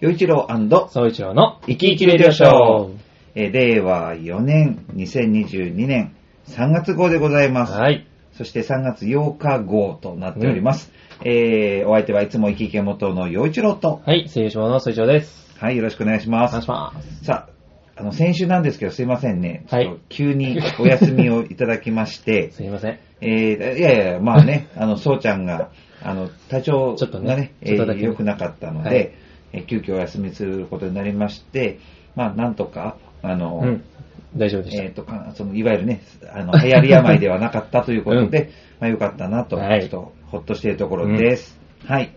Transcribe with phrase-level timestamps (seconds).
[0.00, 0.48] 洋一郎
[0.90, 2.98] 総一郎の生き生きレディオショー。
[3.36, 6.14] えー令和4年、2022年
[6.48, 7.72] 3月号でございます。
[7.74, 8.04] はい。
[8.32, 10.92] そして3月8日号となっております。
[11.24, 15.54] えーお相手はいつも生き生き元の洋一郎と、はい、聖書の総一郎です。
[15.60, 16.64] はい、よろしくお願いしますお願い。
[16.64, 17.24] します。
[17.24, 17.48] さ
[17.96, 19.64] あ、あの、先週なんですけど、すいませんね。
[19.70, 22.98] はいちょっと急にお休みをいただきまして、 すいません。
[23.20, 25.70] えー、いやいや、まあね、あの、そうちゃんが、
[26.02, 29.10] あの、体調 ちょっとがねね、えちょっとだけー良くなかったので、はい
[29.54, 31.78] えー急遽お休みすることになりまして、
[32.16, 33.84] まあ、なんとか、あの、うん。
[34.36, 34.82] 大丈夫でした。
[34.82, 38.50] えっ、とか、その、いわゆるね、あの、流行り病ではなかったということで、
[38.80, 41.58] まあ、よかったなと、はいちょっと、ほっとしているところです。
[41.86, 42.10] はい。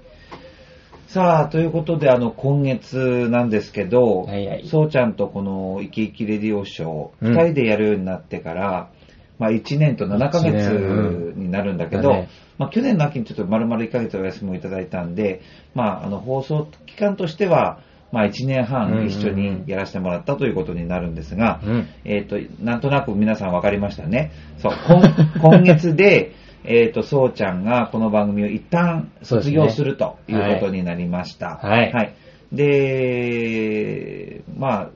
[1.07, 8.89] さあ、ということで、あの、今月なんですけど、はいはいそうちゃんとこの、イキイキレディオショー、うん二人でやるようになってから、
[9.39, 10.53] まあ、1年と7ヶ月
[11.35, 12.25] になるんだけど、
[12.57, 15.41] まあ、去年の秋にちょっと丸々1ヶ月お休みをいただいたんで、
[15.75, 17.79] まあ、あの、放送期間としては、
[18.11, 21.87] まあ、1年半一緒にやらせてもらったということになるんですが、うん。
[22.05, 24.31] えっ、と、なんとなく皆さん分かりましたね。
[24.57, 26.31] そう、今 今月で、
[26.63, 31.59] えっ、と、そうちゃんがこの番組を一旦卒業するということになりました。
[31.61, 32.13] はいはい。
[32.53, 34.89] で、まあ、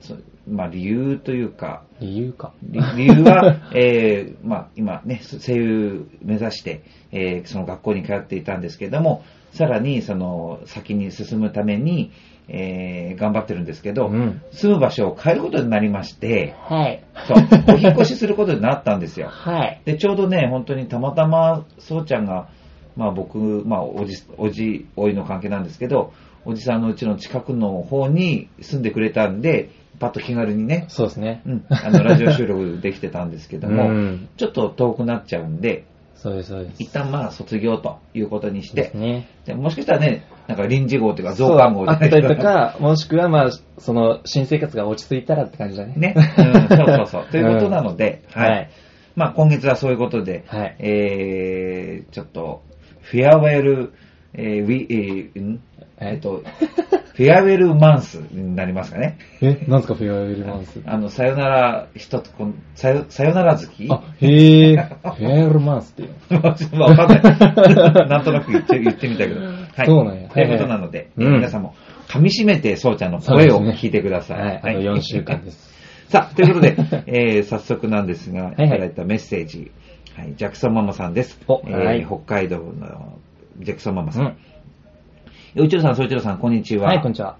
[0.00, 2.52] そまあ、理由というか、理由か。
[2.62, 12.10] 理理由は、 えーまあ、今ね、声優目指して、えーその学校に通っていたんですけれども、さらにその先に進むために、
[12.48, 17.02] えー頑張ってるんですけど、うん住む場所を変えることになりまして、はい。
[17.28, 17.36] そう、
[17.68, 19.28] お引っ越しすることになったんですよ。
[19.30, 19.80] はい。
[19.84, 22.48] で、ちょうどね、本当にたまたま、そうちゃんが、
[22.96, 26.12] まあ僕、まあおじ、おじ、おいの関係なんですけど、
[26.44, 29.70] おじさんのうちの近くの方に住んでくれたんで、
[30.02, 31.42] パッと気軽にね、そうですね。
[31.46, 34.28] うん、 あの、ラジオ収録できてたんですけども、うん。
[34.36, 35.84] ちょっと遠くなっちゃうんで、
[36.16, 36.76] そうです、そうです。
[36.82, 39.28] 一旦まあ卒業ということにしでて、すね。
[39.44, 45.94] でもしかしたらね、なんか臨時号というか増刊号そうあったりとか、か、もしくはまあ、その、新生活が落ち着いたらって感じだね。
[45.96, 48.50] ね、うん、そうそうそう、 ということなので、はい。
[48.50, 48.70] はい。
[49.14, 50.76] まあ今月はそういうことで、はい。
[50.80, 52.62] えー、ちょっと、
[53.02, 53.92] フェアウェル、
[54.34, 55.60] えー、ウィ、えー、ん？
[55.98, 56.42] はいえっと、
[57.14, 59.18] フェアウェルマンスになりますかね。
[59.40, 60.80] え、なんすか、フェアウェルマンス。
[60.86, 66.84] あの、さよなら、一つ、このさよ、さよなら月あ、へえ、 フェアウェルマンスっていうの。
[66.84, 68.08] わかんない。
[68.08, 69.40] なんとなく言って言ってみたけど。
[69.40, 69.86] はい。
[69.86, 71.74] そうなんやということなので、はいはい皆さんも
[72.08, 74.38] 噛み締めてそうちゃんの声を聞いてください。
[74.40, 75.72] はい、あと4週間です。
[76.08, 79.70] さあ、ということで、えー早速なんですが、いはいただいたメッセージ。
[80.14, 81.40] はい、ジャクソンママさんです。
[81.42, 83.18] えーおはい北海道の
[83.58, 84.36] ジャクソンママさん。
[85.54, 86.88] うちろさん、そういちろさん、こんにちは。
[86.88, 87.36] はい、こんにちは。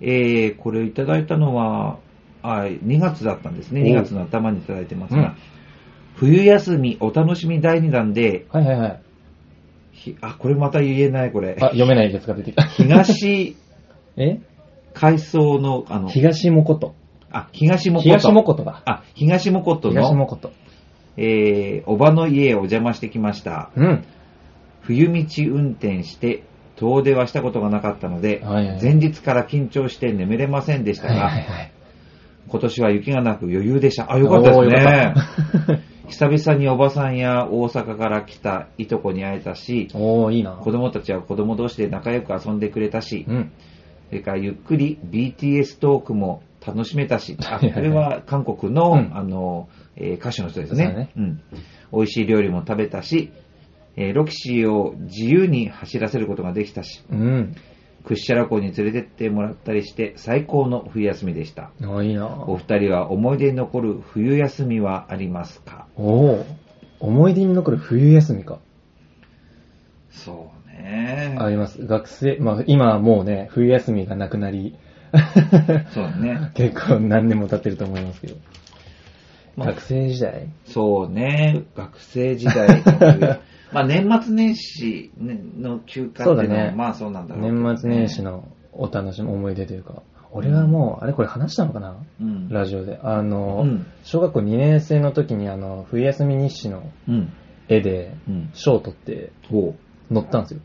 [0.00, 1.98] えー、これいただいたのは、
[2.42, 3.80] あ2月だったんですね。
[3.80, 5.36] お2月の頭にいただいてますが、うん
[6.16, 9.02] 冬休みお楽しみ第2弾で、はいはいはい。
[9.92, 11.58] ひあ、これまた言えない、これ。
[11.60, 12.64] あ、読めないやつが出てきた。
[12.72, 13.54] 東
[14.16, 14.40] え？
[14.94, 16.94] 海藻の、あの、東もこと。
[17.30, 18.08] あ、東もこと。
[18.08, 18.80] 東もことだ。
[18.86, 20.52] あ、東もことの、東もこと。
[21.18, 23.70] えー、おばの家へお邪魔してきました。
[23.76, 24.04] うん。
[24.80, 26.44] 冬道運転して、
[26.76, 31.72] 遠出はしたことがなかったので、はいはい前日から緊張して眠れませんでしたが、はいはいはい。
[32.48, 34.12] 今年は雪がなく余裕でした。
[34.12, 35.14] あ、よかったですね。
[36.08, 40.52] 久々におばさんや大阪から来たいとこに会えたし、おー、いいな。
[40.52, 43.50] 子供たちは子供同士で仲良く遊んでくれたし、うん。
[44.08, 51.40] それからゆっくり BTS トークも楽しめたし、あ、これは韓国の、うんあの、えー歌手の人ですねねうん。
[51.92, 53.32] 美味しい料理も食べたし、
[53.96, 57.54] えーロキシーを自由に走らせることができたし、うん。
[58.04, 61.70] 屈斜路湖に連れてってもらったりして最高の冬休みでした。
[61.82, 62.28] あ、いいな。
[62.46, 65.86] お二人は思い出に残る冬休みはありますか？
[65.96, 66.44] おー。
[67.00, 68.58] 思い出に残る冬休みか。
[70.10, 71.36] そうね。
[71.38, 71.84] あります。
[71.84, 74.76] 学生、まあ今はもうね、冬休みがなくなり、
[75.92, 76.50] そうだね。
[76.54, 78.36] 結構何年も経ってると思いますけど。
[79.56, 80.48] まあ学生時代？
[80.64, 81.64] そうね。
[81.76, 82.82] 学生時代。
[83.76, 90.02] まあ年末年始の休暇っていうのは、まあそうなんだろうね、年末年始のお楽しみ、思い出というか。
[90.32, 91.96] 俺はもう、あれこれ話したのかな？
[92.20, 92.48] うん。
[92.48, 92.98] ラジオで。
[93.02, 97.32] あの、うん小学校2年生の時にあの、冬休み日誌のうん。
[97.68, 98.50] 絵でうん。
[98.54, 99.74] 賞を取っておう。
[100.12, 100.60] 載ったんですよ。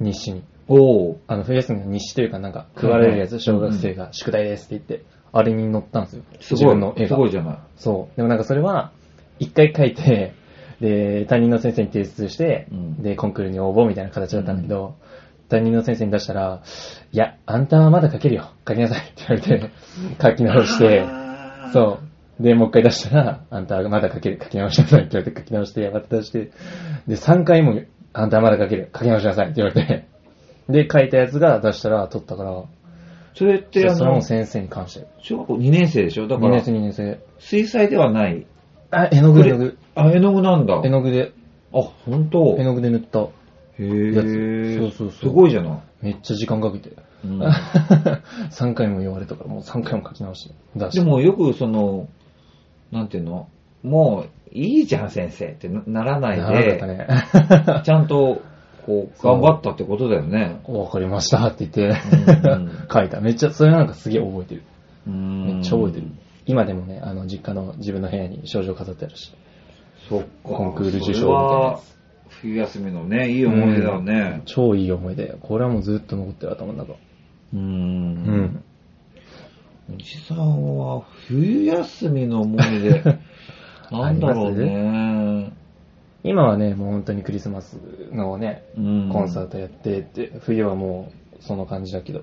[0.00, 0.44] 日誌に。
[0.68, 1.16] おう。
[1.26, 6.22] あの、冬休みの日誌というかなんか、配られるやつ、はい小学生が宿題ですって言って、あれに載ったんですよ。
[6.40, 7.08] すごい自分の絵が。
[7.08, 7.58] すごいじゃない。
[7.76, 8.16] そう。
[8.16, 8.92] でもなんかそれは、
[9.38, 10.32] 一回書いて、
[10.80, 14.96] で、担任の先生に提出して、うんで、コンクールに応募みたいな形だったんだけど、
[15.48, 16.62] 担任の先生に出したら、
[17.12, 18.50] いや、あんたはまだ書けるよ。
[18.66, 19.70] 書きなさいって言われて、
[20.20, 21.04] 書き直して、
[21.72, 22.00] そ
[22.40, 22.42] う。
[22.42, 24.38] で、もう一回出したら、あんたはまだ書ける。
[24.42, 26.50] 書き直しなさいって言われて、書き直して、また出して、
[27.06, 27.80] で、3回も、
[28.12, 28.90] あんたはまだ書ける。
[28.94, 30.06] 書き直しなさいって言われて、
[30.68, 32.64] で、書いたやつが出したら取ったから、
[33.34, 35.00] それって、あのそれも、先生に感謝。
[35.20, 36.26] 小学校2年生でしょ？
[36.26, 37.20] だか2ら年、生、2年生。
[37.38, 38.46] 水彩ではない。
[38.90, 39.78] あ、絵の具、絵の具。
[39.94, 40.80] あ、絵の具なんだ。
[40.84, 41.32] 絵の具で、
[41.72, 43.20] あ、本当絵の具で塗った。
[43.20, 43.28] へ
[43.78, 44.12] え。
[44.12, 45.80] やつそうそうそうすごいじゃない。
[46.02, 46.90] めっちゃ時間かけて。
[47.24, 47.42] うん
[48.50, 50.54] 3回も言われたから、もう3回も書き直して。
[50.76, 52.08] 出してでもよくその、
[52.92, 53.48] なんていうの？
[53.82, 57.82] もう、いいじゃん先生ってなならないならなかったで、ね。
[57.84, 58.42] ちゃんと、
[58.86, 60.60] こう、そう頑張ったってことだよね。
[60.66, 63.20] わかりましたって言ってうん、 書いた。
[63.20, 64.62] めっちゃ、それなんかすげえ覚えてる。
[65.06, 66.06] めめっちゃ覚えてる。
[66.46, 69.32] 今でもね、あの、実家の自分の部屋に賞状飾ってあるし。
[70.08, 70.26] そっか。
[70.42, 71.80] コンクール受賞みたいな
[72.28, 74.42] 冬休みのね、いい思い出だね。
[74.44, 75.36] 超いい思い出。
[75.40, 76.92] これはもうずっと残ってる頭の中。
[76.92, 76.96] う。
[77.54, 78.64] うんん。
[79.92, 83.02] おじさんは冬休みの思い出、
[83.90, 85.52] なんだろうね。
[86.24, 87.78] 今はね、もう本当にクリスマス
[88.12, 92.22] のね、うんコンサートやってって、冬はもうその感じだけど、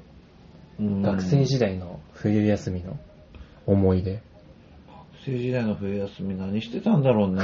[0.79, 2.97] うん学生時代の冬休みの
[3.65, 4.13] 思い出。
[4.13, 4.21] 学
[5.25, 7.43] 生時代の冬休み何してたんだろうね。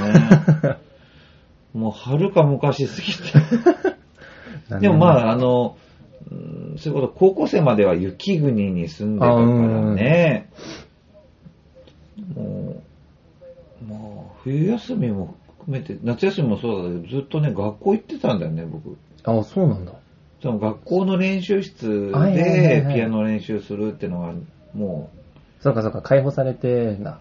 [1.74, 4.80] もう遥か昔すぎて。
[4.82, 5.78] でもまあ、あの、
[6.32, 9.46] うんそういうこと、高校生までは雪国に住んでたから
[9.94, 10.50] ね。
[12.36, 12.82] も
[13.82, 14.00] う、まあ、
[14.44, 18.98] 冬休みも含めて、夏休みもそうだけど、ずっとね、学校行ってたんだよね、僕。
[19.24, 19.94] あ、そうなんだ。
[20.42, 24.34] その学校の練習室でピアノ練習するっていうのが、
[24.74, 25.10] も
[25.60, 27.20] そうかそうか、解放されてんだ。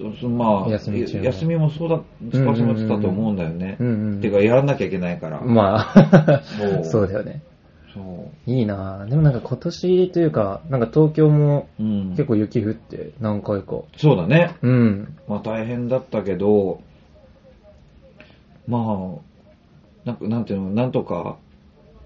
[0.00, 2.00] う、そそまあ、休み中も休みもそうだ、
[2.32, 3.76] 少しもってたと思うんだよね。
[3.80, 5.40] うんうんうんてか、やらなきゃいけないから。
[5.40, 7.42] まあ、そう そうだよね。
[7.92, 8.50] そう。
[8.50, 12.10] いいなぁでもなんか今年というか、なんか東京もうん。
[12.10, 13.82] 結構雪降って何回か。
[13.96, 14.56] そうだね。
[14.62, 15.16] うん。
[15.26, 16.80] まあ大変だったけど、
[18.68, 19.26] まあ、
[20.04, 21.38] なんか、なんていうの、なんとか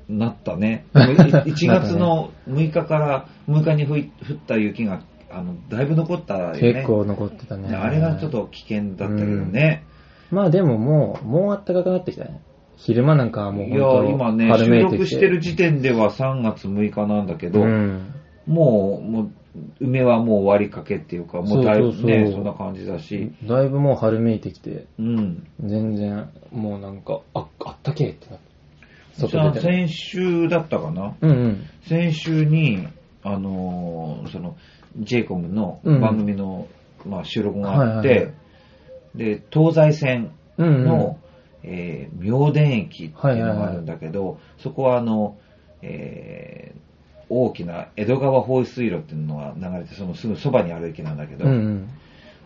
[0.08, 0.84] なったね。
[0.94, 5.00] 1月の6日から6日に降い 降った雪が、
[5.30, 6.58] あの、だいぶ残ったよね。
[6.60, 7.74] 結構残ってたね。
[7.74, 9.84] あれがちょっと危険だったけどね。
[10.30, 12.40] まあでももう、もう暖かくなってきたね。
[12.76, 18.12] 昼間なんかはもういや、本当今ね、収春めいてき録してる時点では3月6日なんだけど、うん。
[18.46, 19.30] もう、もう、
[19.80, 25.46] 梅はもう終わりかけっていうか、もうだいぶね、そんな感じだし、だいぶもう春めいてきて、うん。
[25.62, 28.38] 全然、もうなんか、あ、あったけえってなっ
[29.52, 29.60] て。
[29.60, 31.14] 先週だったかな？
[31.20, 31.60] うんうん。
[31.82, 32.86] 先週に、
[33.22, 34.56] あのーその、
[34.98, 36.66] j コムのうん番組の、
[37.06, 38.32] まあ、収録があって、
[39.14, 40.32] で、東西線。
[40.58, 41.18] の、
[41.62, 45.36] えー明田駅っていうのがあるんだけど、そこはあの、
[45.82, 46.80] えー
[47.32, 51.88] 大きな江戸川放水路っていうのが流れて、そのすぐそばにある駅なんだけど、うんうん。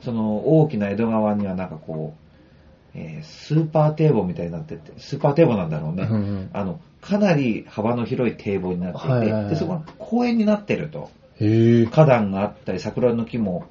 [0.03, 6.07] その大きな江戸川にはなんかこう、えースーパー堤防みたいになってて、スーパー堤防なんだろうね。
[6.09, 11.09] うんうんあの、かなり幅の広い堤防になっていて、はいはいはいで、そこが公園になってると。
[11.39, 13.67] 花壇があったり、桜の木も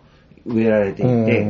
[0.45, 1.47] 植えられていて、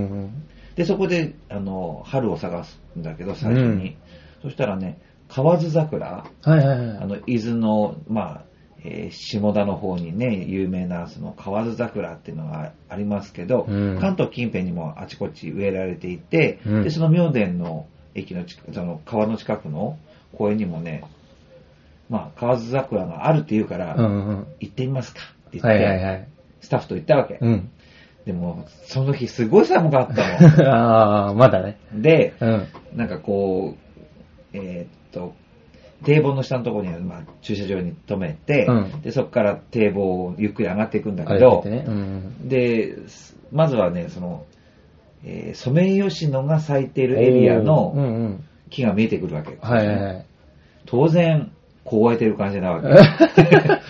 [0.75, 3.95] で、そこで、あの、春を探すんだけど、最初に。
[4.41, 6.97] そしたらね、河津桜、はいはいはい。
[6.97, 8.43] あの、伊豆の、まあ、
[8.83, 13.99] えー下田の方にね、有名な、その、河津桜っていうのがありますけど、うん。
[13.99, 16.83] 関東近辺にもあちこち植えられていて、うん。
[16.83, 19.97] で、その明田の駅の近く、その川の近くの
[20.37, 21.03] 公園にもね、
[22.09, 24.47] まあ、河津桜があるって言うから、うんうん。
[24.59, 25.21] 行ってみますか
[25.57, 26.27] って言って、はいはいはい。
[26.61, 27.37] スタッフと行ったわけ。
[27.41, 27.69] うん。
[28.25, 30.23] でも、その日すごい寒かった
[30.71, 31.77] ああ、まだね。
[31.93, 32.01] の。
[32.01, 32.67] で、うん。
[32.95, 35.33] なんかこう、えーっと、
[36.05, 41.83] 堤防の下のところには、まあ、駐車場に止めて、うんで、そこから堤防をゆっくり上がっていくんだあけど、れってね。
[41.87, 42.95] うんで、
[43.51, 44.45] まずはね、その、
[45.25, 48.43] えーソメイヨシノが咲いているエリアうんのうん。
[48.69, 49.57] 木が見えてくるわけ。
[49.61, 50.25] はいはいはい。
[50.85, 51.51] 当然、
[51.85, 52.87] 凍えてる感じなわけ。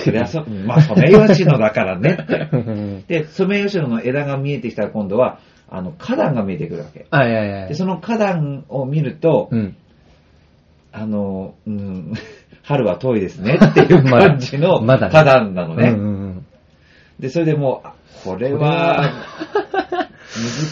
[0.00, 2.48] そりゃそ、まあ、ソメイヨシノだからねって。
[2.52, 5.38] うんで、ソメイヨシノの枝が見えてきたら今度は、
[5.68, 7.06] あの、花壇が見えてくるわけ。
[7.10, 7.74] はいはいはいで、。
[7.74, 9.76] その花壇を見ると、うん。
[10.92, 12.12] あの、うん、
[12.62, 15.90] 春は遠いですねっていう 感じの花壇なのね。
[15.90, 16.46] うんうんうん
[17.20, 17.92] で、それでもう、あ
[18.24, 19.12] これは、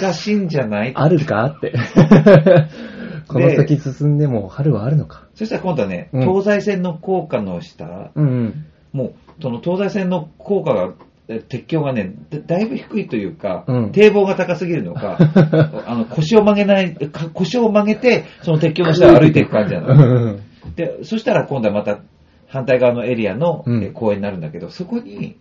[0.01, 0.93] 難しいんじゃない？
[0.95, 1.75] あるかって。
[3.29, 5.25] この先進んでも春はあるのか。
[5.35, 8.67] そしたら今度はね、うん東西線の高架の下、うんうん。
[8.99, 9.05] も
[9.39, 10.95] う、その東西線の高架が、
[11.29, 15.19] え鉄橋がね、だだいぶ低いというか、うん堤防が高すぎるのか、
[15.87, 19.95] あの腰を曲げない、か腰を曲げて、その鉄橋の下を歩いていく感じなうの。
[19.95, 20.41] んうん
[20.75, 22.01] で、そしたら今度はまた
[22.49, 23.65] 反対側のエリアの、
[23.95, 25.37] 公園になるんだけど、そこに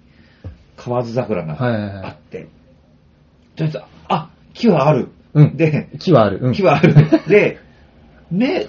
[0.75, 2.47] 河津桜があって、
[3.55, 5.09] とりあえず、あ、木はある。
[5.33, 6.39] うんで、木はある。
[6.41, 6.93] うん木はある。
[7.27, 7.59] で、
[8.31, 8.67] 目、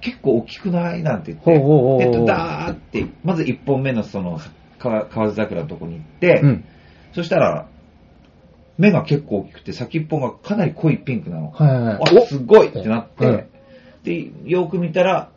[0.00, 1.02] 結構大きくない？
[1.02, 4.40] なんて言って、えっと、ダーって、まず1本目のその
[4.78, 6.64] 川河津桜のとこに行って、うん。
[7.12, 7.66] そしたら、
[8.78, 11.50] 目が結構大きくて、先っぽがかなり濃いピンクなの。
[11.50, 12.18] はいはいはい。
[12.18, 13.46] あ、すごいってなって、うん
[14.02, 15.30] で、よく見たら、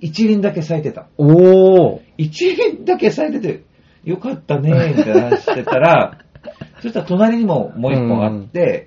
[0.00, 1.06] 一輪だけ咲いてた。
[1.16, 2.00] おー。
[2.18, 3.62] 一輪だけ咲いてて、
[4.04, 6.18] よかったね、みたいな話してたら、
[6.82, 8.86] そしたら隣にももう一本あって、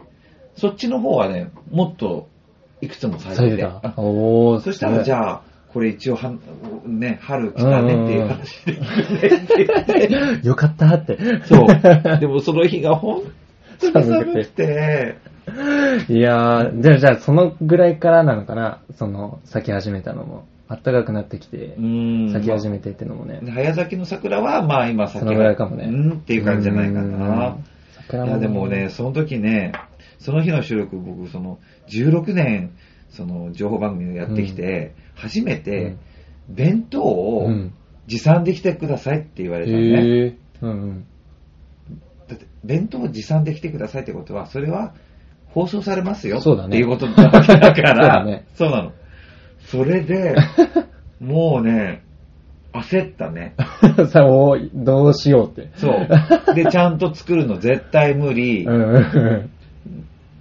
[0.56, 2.28] そっちの方はね、もっと
[2.84, 3.40] いくつも咲いてて。
[3.40, 3.88] されてた。
[3.90, 4.60] あおー。
[4.62, 5.42] そしたら、じあ、ゃあ、
[5.74, 6.34] これ一応は、
[6.86, 8.66] ね、春来たねっていう話
[10.42, 11.18] で、 よかったって。
[11.46, 12.20] そう。
[12.20, 13.22] でもその日が本
[13.80, 15.16] 当に寒くて、
[16.10, 20.46] いやー、じゃあ、じゃあ、そのぐらいからなのかなその、咲き始めたのも。
[20.70, 22.30] 暖かくなってきてう、ん。
[22.32, 23.42] 咲き始めてっていうのもね。
[23.52, 27.58] 早咲きの桜は、まあ今咲きそのぐらいかもねうんっていう感じじゃないかうんな。
[28.08, 29.74] 桜もいやでもね、その時ね、
[30.24, 32.72] その日の収録僕、その、16年、
[33.10, 35.98] その、情報番組をやってきて、初めて、
[36.50, 37.74] 弁当をうん
[38.06, 40.38] 持参できてくださいって言われたのね。
[40.62, 41.06] うんうん。
[42.28, 44.94] だって、弁当を持参できてくださいってことは、それは
[45.48, 48.92] 放送されますよそうだねっていうことなわけだかそうだら、ねそうなの。
[49.60, 50.36] それで、
[51.22, 52.04] もうね、
[52.74, 53.56] 焦ったね。
[54.10, 55.70] さあ、おーどうしようって。
[55.76, 56.56] そう。
[56.56, 58.68] で、ちゃんと作るの絶対無理。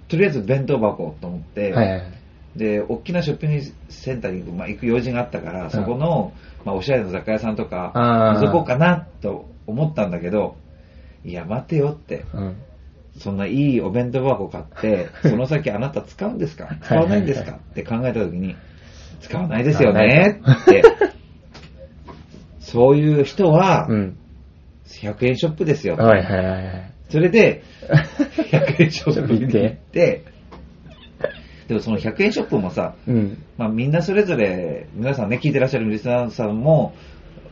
[0.07, 2.03] とりあえず弁当箱と思って、はいはいはい。
[2.55, 6.33] で、大きなショッピングセンターに行く,、まあ、行く用事があったから、そこの、
[6.65, 7.91] まあ、おしゃれな雑貨屋さんとか、
[8.39, 10.55] 覗こうかなと思ったんだけど、
[11.25, 12.25] いや、待てよって。
[12.33, 12.57] うん。
[13.17, 16.75] そんないいお弁当箱買って、 その先あなた使うんですか？
[16.81, 17.53] 使わないんですか？
[17.53, 18.55] って考えたときに、
[19.21, 20.83] 使わないですよねって。
[22.59, 24.17] そういう人はう、ん。
[24.87, 25.95] 100円ショップですよ。
[25.95, 26.92] はいはいはいはい。
[27.13, 27.61] それで、
[28.49, 29.51] 100円ショップに行っ
[29.91, 30.23] て
[31.67, 33.37] でもその100円ショップもさ、うん。
[33.55, 36.95] まあみんなそれぞれ、皆さんね、聞いてらっしゃるリスナーさんも、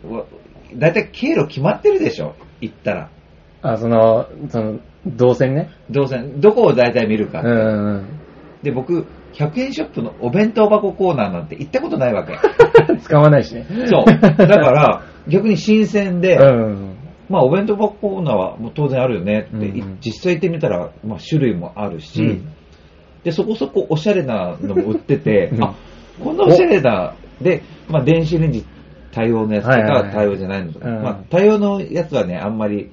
[0.04, 0.26] わ
[0.76, 2.34] 大体経路決まってるでしょ？
[2.60, 3.10] 行ったら。
[3.62, 5.70] あ、その、その、動線ね。
[5.92, 8.06] どうせ、どこを大体見るかうんうんうん。
[8.64, 12.34] で、僕、100円ショップのお弁当箱コーナーなんて行ったことないわけ。
[13.04, 13.68] 使わないしね。
[13.86, 14.06] そう。
[14.06, 17.01] だから、 逆に新鮮で、うんうん
[17.32, 19.42] まあお弁当箱コーナーはもう当然あるよね。
[19.42, 19.98] って、うんうん。
[20.02, 22.54] 実際行ってみたら、まあ種類もあるし、うん。
[23.24, 25.64] で、そこそこおしゃれなのも売ってて、うん。
[25.64, 25.76] あ、
[26.22, 28.66] こんなおしゃれな、で、まあ電子レンジ
[29.12, 30.04] 対応のやつとはいはいはい。
[30.04, 31.04] か対応じゃないのとか、うん。
[31.04, 32.92] まあ対応のやつはね、あんまり、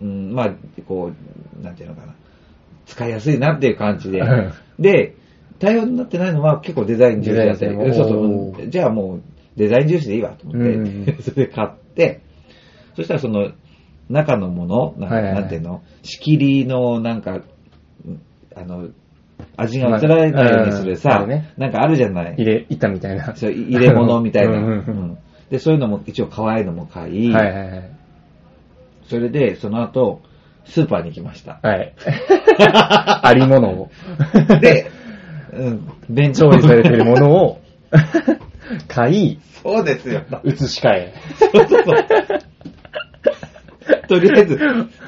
[0.00, 0.54] うん、まあ、
[0.86, 2.14] こう、なんていうのかな、
[2.86, 4.20] 使いやすいなっていう感じで。
[4.20, 5.14] うん、で、
[5.58, 9.22] 対応になってないのは結構デザイン重視だったり、そうそう、じゃあもう
[9.56, 11.16] デザイン重視でいいわと思って、うんうん。
[11.20, 12.20] それで買って、
[12.96, 13.52] そしたらその
[14.10, 17.40] 中のもの、なんかはいはいはいなんていうの、仕切りのなんか、
[18.04, 18.20] うん
[18.54, 18.88] あの、
[19.56, 22.34] 味が移らないようにするまあさ、うんねなんかあるじゃない。
[22.34, 23.34] 入れ、板みたいな。
[23.36, 25.18] そう入れ物みたいな、うんうんうんうん
[25.50, 27.90] で、そういうのも一応可愛いのも買い、はいはいはい。
[29.08, 30.22] それでその後、
[30.64, 31.58] スーパーに行きました。
[31.60, 31.92] はい。
[32.58, 33.90] ありものを。
[34.60, 34.90] で、
[35.52, 37.60] うん、弁当調理されてるものを
[38.86, 40.22] 買い、そうですよ。
[40.44, 41.14] 移し替え。
[41.36, 41.96] そうそうそう。
[44.08, 44.58] とりあえず、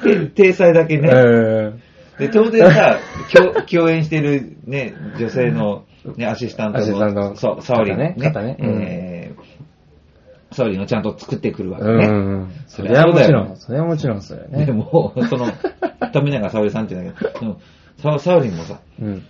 [0.01, 1.09] て体裁だけね。
[1.09, 1.81] うん
[2.17, 2.99] で、当然さ、
[3.33, 5.85] 共共演してるね、女性の、
[6.15, 8.15] ね、アシスタントの、そう、サオリンね。
[8.19, 12.05] 方ねえー、サオリンをちゃんと作ってくるわけうね。
[12.05, 12.51] ん。
[12.67, 14.65] そそれはもちろんん、それはもちろんそれね。
[14.65, 15.47] でも、その、
[16.11, 17.59] 富永沙織さんって言うんだけど、
[17.97, 19.23] ササオリンもさ、うん。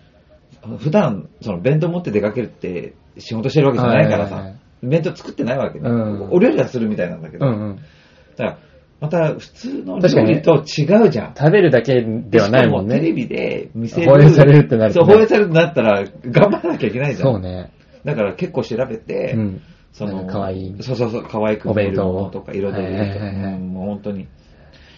[0.78, 5.90] 普段、その弁当持って出かけるって仕事してるわけじゃないからさ弁当作ってないわけね。
[5.90, 7.46] うんお料理はするみたいなんだけど。
[7.46, 7.78] だか
[8.38, 8.58] ら、
[9.04, 11.34] また普通の料理と違うじゃん。
[11.38, 13.02] 食べるだけではないもんね。
[13.02, 14.10] テレビで見せる。
[14.10, 17.34] 放映されるってなるそう、放映されるってなったら、頑張らなきゃいけないじゃん。
[17.34, 17.74] そうね。
[18.06, 19.62] だから結構調べて、うん。
[19.92, 24.28] その、か可愛いそうそうそう、可愛く見えるものとか、彩りとか、うんもう本当に、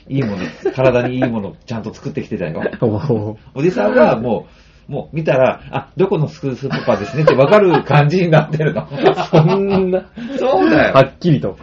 [0.07, 0.43] いいもの、
[0.75, 2.61] 体にいいものちゃんと作ってきてたよ。
[3.55, 8.87] おじさんはもう、もう見たら、あ、どこのスクースーパーですねってわかる感じになってるの。
[9.31, 10.05] そんな、
[10.37, 10.93] そうだよ。
[10.93, 11.57] はっきりと。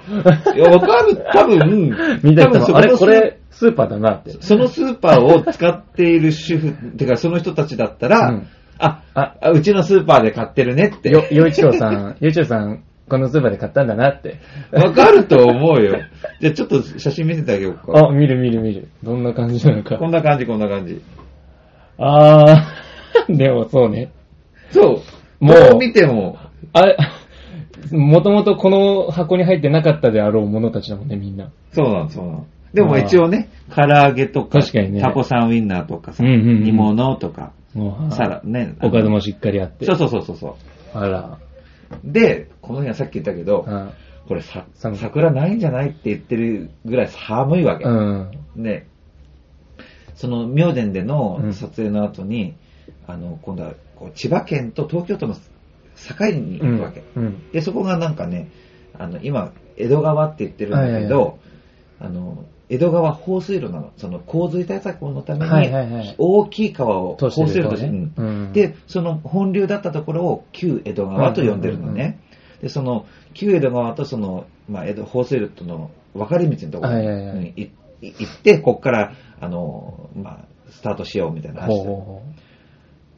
[0.54, 4.32] いや、わかる、多分、見た多分そ人も、あれのこれ、スーパーだなって。
[4.40, 8.46] そのスーパーを使っている主婦、てかその人たちだったら、うん
[8.78, 11.08] あああ、うちのスーパーで買ってるねって。
[11.10, 14.40] よ、よいちろうさん、 よいちろうさん、このスーパーで買ったんだなって。
[14.72, 16.00] わかると思うよ。
[16.40, 18.06] じゃあちょっと写真見せてあげようか。
[18.08, 18.88] あ、見る見る見る。
[19.04, 19.98] どんな感じなのか。
[19.98, 21.00] こんな感じ、こんな感じ。
[21.98, 22.81] あー、
[23.28, 24.10] でもそうね。
[24.70, 25.02] そ
[25.40, 25.44] う。
[25.44, 26.38] もう見ても、
[26.72, 26.96] あれ、
[27.90, 31.50] もともとこの箱に入ってなかったであろうものたちだもんね、みんな。
[31.72, 32.46] そうなの、そうなの。
[32.72, 37.52] でも一応ね、唐揚げとか、確かにねタコさんウインナーとかさ、うんうんうん煮物とか、
[38.10, 38.76] サラ、ね。
[38.82, 39.84] おかずもしっかりあって。
[39.84, 40.48] そうそうそうそうそ
[40.94, 40.98] う。
[40.98, 41.38] あら。
[42.04, 43.90] で、この日はさっき言ったけど、うん
[44.28, 47.84] これさ桜ないんじゃないって言ってるぐらい寒いわけ。
[47.84, 48.30] うん。
[48.56, 48.86] で、
[50.14, 52.54] その妙典でうんの撮影の後に、
[53.06, 57.02] あの、今度はこう千葉県と東京都の境に行くわけ。
[57.16, 57.50] うん。
[57.50, 58.50] で、そこがなんかね、
[58.98, 61.34] あの、今、江戸川って言ってるんだけど、はいはい
[62.00, 63.92] あの、江戸川放水路なの。
[63.96, 72.18] その洪水対策のためはいはいはいに、大きい川を放水路として、とねうんうんで、その本流だったところを旧江戸川と呼んでるのうんうんうんね。
[72.60, 80.38] で、その旧江戸川とその、まあ、江戸放水路との分かれ道のところにはいはいはいうんいい行って、こっから、あの、まあ、
[80.70, 82.22] スタートしようみたいな話でほうほうほ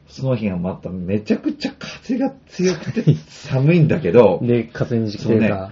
[0.07, 4.45] その日がまためちゃくちゃ風が強くて寒いんだけどう。
[4.47, 5.71] で、風に時期でか。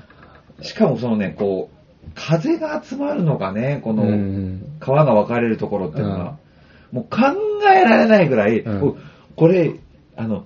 [0.62, 4.62] しかもそのね、こう、風が集まるのがね、こうのん。
[4.80, 6.38] 川が分かれるところっていうのは、
[6.92, 7.20] もう考
[7.76, 8.98] えられないぐらい、うんこ
[9.36, 9.74] これ、
[10.16, 10.46] あの、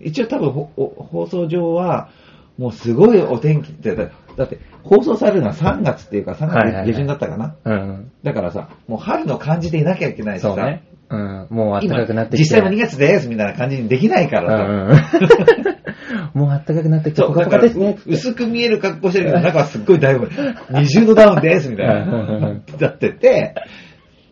[0.00, 2.08] 一応多分放送上は、
[2.56, 7.56] もうすごいお天気って、だだって放送されるのは3月っていうか3はいはいはい月下旬だったかな？
[7.64, 8.12] うん。
[8.22, 10.84] だからさ、もう春の感じでいなきゃいけないしさ、そうね。
[11.10, 11.46] うん。
[11.50, 12.44] もう暖今かくなってきて。
[12.44, 16.36] 実際も2月ですみたいな感じにできないかうらさ、ん。
[16.38, 17.96] もう暖かくなってきて、ポカポカですね。
[18.06, 20.26] 薄く見える格好してるけど、中はすっごい大丈夫。
[20.72, 22.78] 20度ダウンですみたいうんな。
[22.78, 23.54] だってて、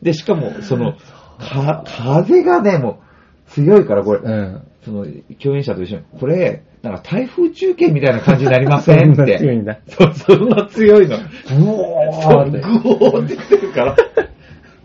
[0.02, 0.94] で、しかも、その、
[1.38, 3.00] か、風がね、も
[3.47, 4.62] う、強いから、これ、うん。
[4.85, 5.06] その、
[5.40, 9.39] 共演者と一緒に、これ、なんか台風中継みたいな感じになりませんっそんなて。
[9.39, 9.79] 強いんだ。
[9.87, 11.17] そう、そんな強いの。
[11.17, 12.61] うおーって。
[12.61, 13.97] グオーって言ってるから、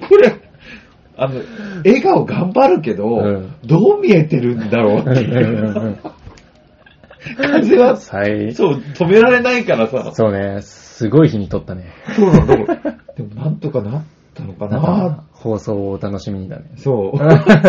[0.07, 0.35] これ、
[1.17, 1.41] あの、
[1.83, 5.97] 笑顔頑張るけど、うんどう見えてるんだろうっていう。
[7.35, 10.11] 風は、最、そう、止められないからさ。
[10.13, 11.91] そうね、すごい日に撮ったね。
[12.15, 12.55] そうなんだ。
[13.15, 14.03] でもなんとかなっ
[14.35, 16.65] たのかな放送をお楽しみにだね。
[16.77, 17.17] そう。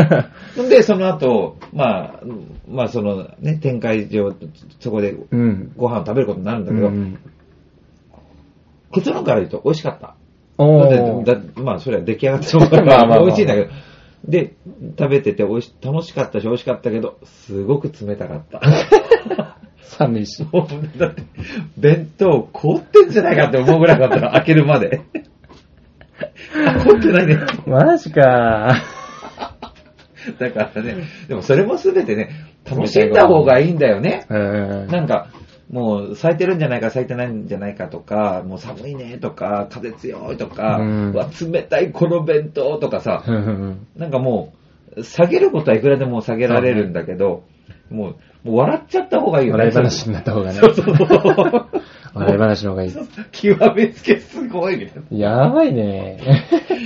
[0.69, 2.21] で、その後、まあ、
[2.69, 4.35] まあそのね、展開上、
[4.81, 5.73] そこでうん。
[5.77, 7.19] ご飯を食べることになるんだけど、うん
[8.91, 10.15] 結論から言うと美味しかった。
[11.63, 13.69] まあ、それは出来上がったものだか まあ美味しいんだけど。
[14.25, 14.55] で、
[14.99, 18.61] 食べてて美味し、楽しかったし美味しかったけど、すごく冷たかった。
[19.83, 20.45] 寒いし。
[20.97, 21.23] だって、
[21.77, 25.03] 弁当凍ってんじゃないかって思うぐらいだったの、開けるまで。
[26.67, 27.39] あ、凍ってないね。
[27.67, 28.83] マジか
[30.39, 30.97] だからね、
[31.29, 32.31] でもそれもすべてね、
[32.69, 34.27] 楽しんだ方がいいんだよね。
[34.29, 34.87] うん。
[34.89, 35.29] なんか、
[35.71, 43.23] もう咲いてるんじゃないか咲いてないんじゃないかとか、もう寒いねとか、風強いとか、うんうわ冷たいこの弁当とかさ、
[43.97, 44.53] なんかも
[44.97, 47.45] う、下げることはいくらでも下げられるんだけど、
[47.91, 49.65] もう、もう笑っちゃった方がいいよね。
[49.65, 50.59] 笑い話になった方がね。
[50.61, 50.87] そうそう。
[52.15, 52.93] 笑い話の方がいい。
[53.33, 56.21] 極めつけすごいみたいやばいね。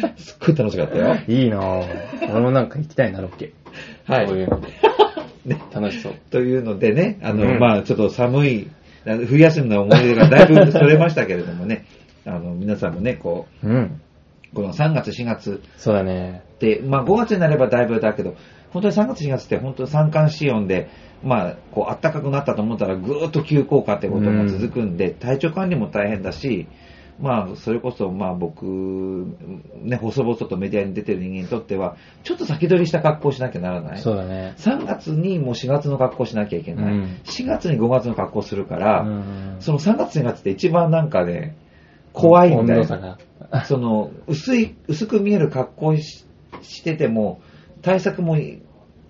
[0.02, 0.12] な。
[0.16, 1.16] すっごい楽しかったよ。
[1.28, 1.86] いいなぁ。
[2.30, 3.52] 俺もなんか行きたいな、ロケ。
[4.06, 4.26] はい。
[4.26, 4.68] こういうので。
[5.44, 6.14] ね楽しそう。
[6.30, 8.68] というのでね、あの、うんまあちょっと寒い、
[9.04, 11.86] 冬休みの思い出がだいぶそれましたけれどもね、
[12.24, 14.00] あの、皆さんもね、こうん。
[14.52, 16.42] う、この3月、4月そうだね。
[16.60, 18.34] で、まあ5月になればだいぶだけど、
[18.72, 20.88] 本当に3月、4月って本当に三寒四温で、
[21.22, 26.66] まあ、こう、暖かくなったと思ったらぐーっと急降下ってことが続くんで、体調管理も大変だし、
[27.20, 33.98] まあ、それこそ、まあ僕、ね、細々とメディアに出てる人間にとっては、ちょっと先取りした格好をしなきゃならない。
[33.98, 34.54] そうだね。
[34.56, 36.94] 3月にもう4月の格好しなきゃいけない。
[36.94, 41.56] うん4月に5月の格好するから、うんその3月4月って一番なんかね、
[42.12, 42.84] 怖いんだよ。
[43.64, 46.26] その、薄い、薄く見える格好し
[46.62, 47.40] してても、
[47.82, 48.36] 対策も、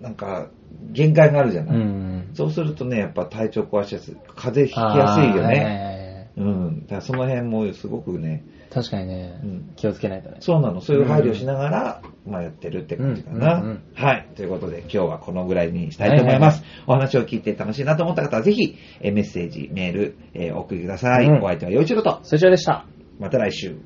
[0.01, 0.49] なんか、
[0.91, 1.77] 限界があるじゃうない。
[1.77, 2.29] ん。
[2.33, 4.17] そうするとね、やっぱ体調壊しやすい。
[4.35, 5.55] 風邪ひきやすいよね。
[5.55, 6.31] ね。
[6.35, 6.87] うん。
[6.87, 10.37] だその辺もすごくね、確かにねうん、気をつけないとね。
[10.39, 10.81] そうなの。
[10.81, 14.27] そういう配慮をしながら、まあやってるって感じかな、うんうんうんはい。
[14.35, 16.63] ということで今日はこのぐらいにしたいと思います。
[16.87, 21.27] お話を聞いて楽しいなと思った方はぜひ、えーメッセージ、メール、えーお送りください。
[21.27, 22.87] うんお相手は陽一郎と、そちらでした。
[23.19, 23.77] また来週。